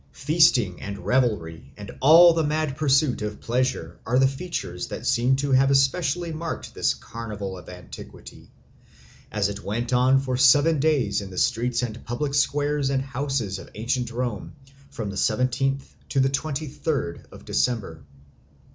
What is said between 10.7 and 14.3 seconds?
days in the streets and public squares and houses of ancient